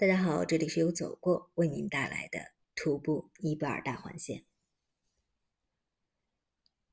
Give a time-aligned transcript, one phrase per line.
[0.00, 4.46] 大家好，这里是由走过为您带来的徒步尼泊尔大环线。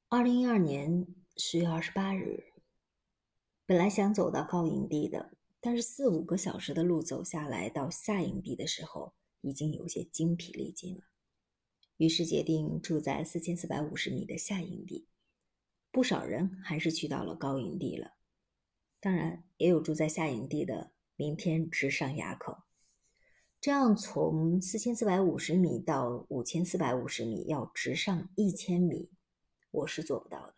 [0.10, 1.08] 二零一二年
[1.38, 2.52] 十月二十八日，
[3.66, 5.32] 本来想走到高营地的，
[5.62, 11.04] 但是四五个小时的路走下来，到下营地的时候已经有些精疲力尽了，
[11.96, 15.08] 于是决定住在四千四百五十米的下营地。
[15.92, 18.18] 不少人还是去到了高营地了，
[19.00, 22.67] 当然也有住在下营地的，明天直上垭口。
[23.60, 29.10] 这样从四千四百五十米到五千四百五十米要直上一千米，
[29.72, 30.54] 我是做不到的。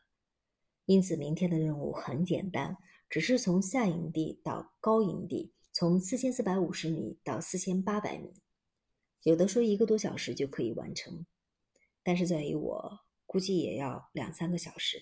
[0.85, 2.77] 因此，明天的任务很简单，
[3.09, 8.33] 只是从下营地到高营地，从四千四百五十米到四千八百米，
[9.23, 11.25] 有的说一个多小时就可以完成，
[12.03, 15.01] 但是在于我估计也要两三个小时。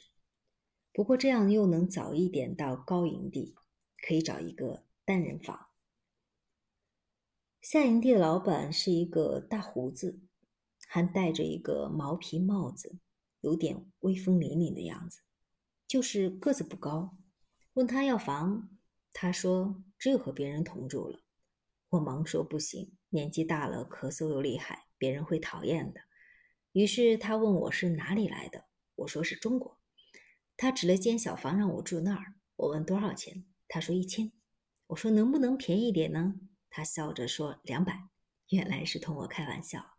[0.93, 3.55] 不过这样又能早一点到高营地，
[4.05, 5.66] 可以找一个单人房。
[7.69, 10.21] 下营地的老板是一个大胡子，
[10.87, 12.97] 还戴着一个毛皮帽子，
[13.41, 15.19] 有点威风凛凛的样子，
[15.85, 17.17] 就是个子不高。
[17.73, 18.69] 问他要房，
[19.11, 21.19] 他说只有和别人同住了。
[21.89, 25.99] 我忙说不行，年纪大了，咳嗽又厉害，别人会讨厌的。
[26.71, 28.63] 于是他问我是哪里来的，
[28.95, 29.77] 我说是中国。
[30.55, 32.35] 他指了间小房让我住那儿。
[32.55, 34.31] 我问多少钱，他说一千。
[34.87, 36.35] 我说能不能便宜点呢？
[36.77, 38.07] 他笑着说：“两百。”
[38.49, 39.95] 原来是同我开玩笑。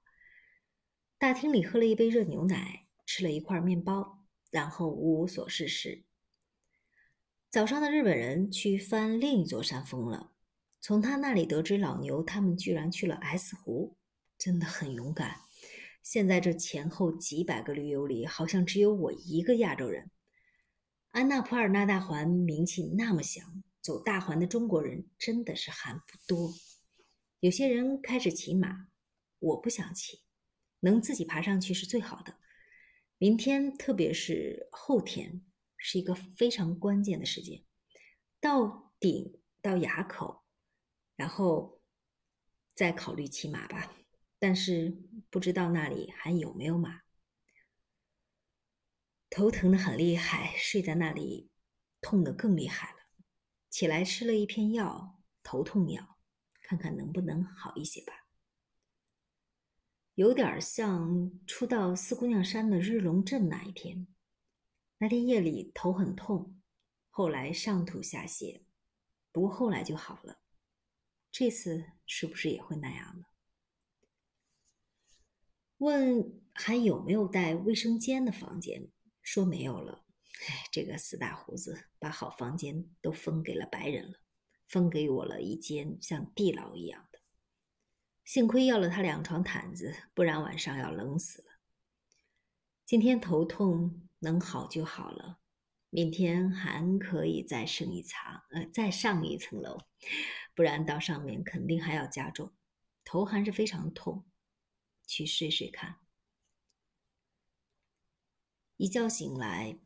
[1.19, 4.21] 大厅里喝了一杯热牛奶，吃了一块面包，
[4.53, 6.05] 然后无所事事。
[7.51, 10.31] 早上的日本人去翻另一座山峰了。
[10.81, 13.97] 从他那里得知，老牛他们居然去了 S 湖，
[14.39, 15.41] 真的很勇敢。
[16.05, 20.13] 现在这前后几百个驴友里，好像只有我一个亚洲人。
[21.09, 23.65] 安娜普尔纳大环名气那么响。
[23.81, 26.53] 走大环的中国人真的是还不多，
[27.41, 28.89] 有些人开始骑马，
[29.39, 30.23] 我不想骑，
[30.81, 32.37] 能自己爬上去是最好的。
[33.17, 35.45] 明天，特别是后天，
[35.77, 37.65] 是一个非常关键的时间，
[38.41, 40.45] 到顶到垭口，
[41.15, 41.81] 然后
[42.75, 43.95] 再考虑骑马吧。
[44.41, 44.97] 但是
[45.31, 47.03] 不知道那里还有没有马，
[49.31, 51.51] 头疼的很厉害，睡在那里
[52.01, 52.99] 痛的更厉害了。
[53.71, 56.18] 起来吃了一片药，头痛药，
[56.69, 58.13] 看看能不能好一些吧。
[60.17, 64.07] 有点像初到四姑娘山的日龙镇那一天，
[64.99, 66.61] 那天夜里头很痛，
[67.09, 68.65] 后来上吐下泻，
[69.33, 70.41] 不过后来就好了。
[71.33, 73.25] 这次是不是也会那样呢？
[75.79, 78.91] 问还有没有带卫生间的房间，
[79.23, 80.05] 说没有了。
[80.47, 84.19] 哎，这个死大胡子把好房间都分给了白人了，
[84.69, 87.19] 分给我了一间像地牢一样的。
[88.25, 91.49] 幸亏要了他两床毯子，不然晚上要冷死了。
[92.85, 95.41] 今天头痛能好就好了，
[95.91, 98.21] 明天还可以再升一层，
[98.51, 99.79] 呃，再上一层楼，
[100.55, 102.53] 不然到上面肯定还要加重。
[103.05, 104.27] 头还是非常痛，
[105.07, 105.97] 去睡睡看。
[108.77, 109.79] 一觉醒来。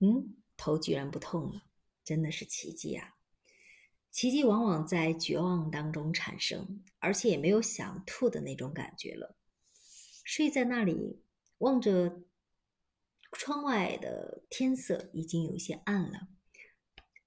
[0.00, 1.62] 嗯，头居然不痛了，
[2.04, 3.13] 真的是奇迹啊！
[4.14, 9.34] 奇迹往往在绝望当中产生，而且也没有想吐的那种感觉了。
[10.22, 11.20] 睡在那里，
[11.58, 12.22] 望着
[13.32, 16.28] 窗外的天色，已经有些暗了，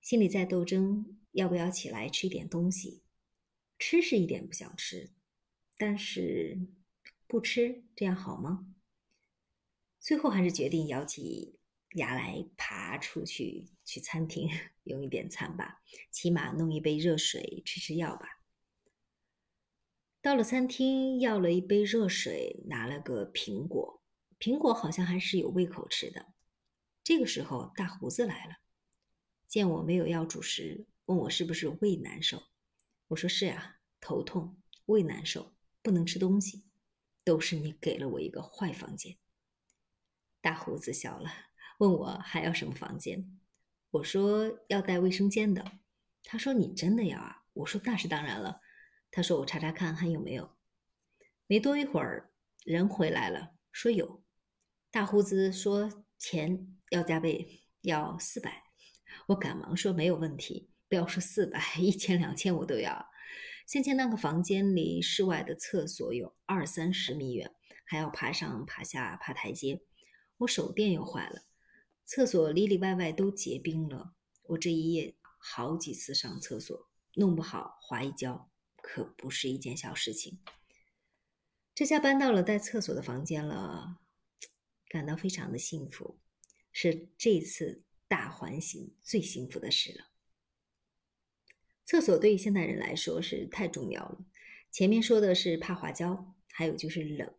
[0.02, 3.04] 心里在斗争，要不要起来吃一点东西？
[3.78, 5.12] 吃是一点不想吃，
[5.78, 6.58] 但是
[7.28, 8.74] 不吃这样好吗？
[10.00, 11.57] 最后还是决定咬起。
[11.92, 14.50] 牙来爬出去，去餐厅
[14.84, 15.82] 用一点餐吧，
[16.12, 18.42] 起码弄一杯热水，吃吃药吧。
[20.22, 24.04] 到了餐厅，要了一杯热水，拿了个苹果，
[24.40, 26.34] 苹果好像还是有胃口吃的。
[27.04, 28.58] 这个时候，大胡子来了，
[29.48, 32.44] 见我没有要主食，问我是不是胃难受。
[33.08, 36.66] 我说是啊，头痛，胃难受，不能吃东西，
[37.24, 39.18] 都是你给了我一个坏房间。
[40.42, 41.47] 大胡子笑了。
[41.78, 43.40] 问我还要什么房间？
[43.92, 45.64] 我说要带卫生间的。
[46.24, 47.44] 他说你真的要啊？
[47.54, 48.62] 我说那是当然了。
[49.12, 50.56] 他说我查查看还有没有。
[51.48, 52.32] 没多一会儿，
[52.66, 54.24] 人回来了，说有。
[54.92, 58.64] 大胡子说钱要加倍，要四百。
[59.28, 63.08] 我赶忙说没有问题，不要说四百，一千两千我都要。
[63.66, 67.54] 先前那个房间离室外的厕所有二三十米远，
[67.86, 69.82] 还要爬上爬下爬台阶，
[70.38, 71.44] 我手电又坏了。
[72.08, 80.40] 厕所里里外外都结冰了，我这一夜好几次上厕所，弄不好滑一跤，可不是一件小事情。
[81.76, 83.98] 这下搬到了带厕所的房间了，
[84.88, 86.18] 感到非常的幸福，
[86.72, 90.06] 是这次大环形最幸福的事了。
[91.84, 94.26] 厕所对于现代人来说是太重要了。
[94.72, 97.36] 前面说的是怕滑跤，还有就是冷。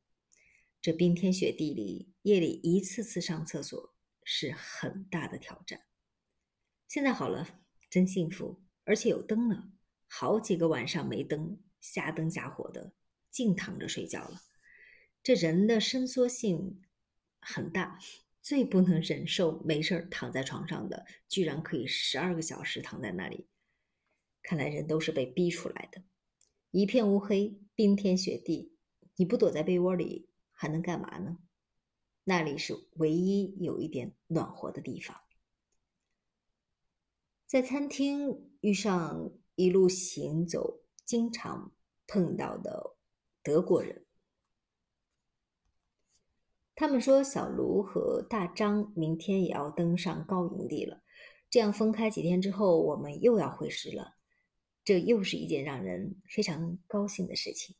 [0.83, 3.95] 这冰天雪地里，夜里一次次上厕所
[4.31, 5.81] 是很大的挑战。
[6.87, 7.49] 现在好了，
[7.89, 9.71] 真幸福，而且有灯了。
[10.07, 12.93] 好几个晚上没灯，瞎灯瞎火的，
[13.31, 14.43] 净躺着睡觉了。
[15.23, 16.83] 这人的伸缩性
[17.41, 17.99] 很大，
[18.43, 23.49] 最不能忍受没事躺在床上的，居然可以十二个小时躺在那里。
[24.43, 26.03] 看来人都是被逼出来的。
[26.71, 28.77] 一片乌黑，冰天雪地，
[29.17, 30.29] 你不躲在被窝里？
[30.53, 31.39] 还能干嘛呢？
[32.29, 35.19] 那里是唯一有一点暖和的地方。
[37.47, 41.73] 在餐厅遇上一路行走经常
[42.07, 42.99] 碰到的
[43.43, 44.05] 德国人，
[46.75, 51.01] 他们说小卢和大张明天也要登上高营地了。
[51.49, 54.17] 这样分开几天之后，我们又要会师了，
[54.85, 57.75] 这又是一件让人非常高兴的事情。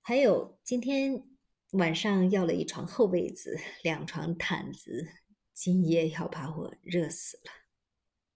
[0.00, 1.35] 还有今天。
[1.72, 5.08] 晚上要了一床厚被子，两床毯子，
[5.52, 7.65] 今夜要把我热死了。